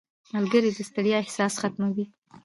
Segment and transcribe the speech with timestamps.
[0.35, 2.05] •ملګری د ستړیا احساس ختموي.